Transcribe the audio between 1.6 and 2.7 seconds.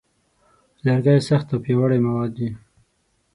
پیاوړی مواد دی.